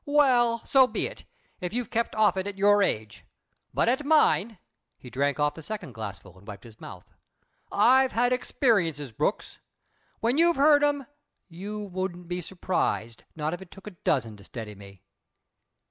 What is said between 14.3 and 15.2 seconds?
to steady me."